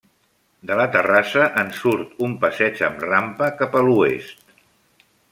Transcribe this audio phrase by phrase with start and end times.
[0.69, 4.41] De la terrassa en surt un passeig amb rampa cap a l'oest.